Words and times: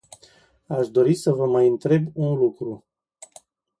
Aș 0.67 0.87
dori 0.87 1.13
să 1.13 1.31
vă 1.33 1.45
mai 1.47 1.67
întreb 1.67 2.07
un 2.13 2.37
lucru. 2.37 2.85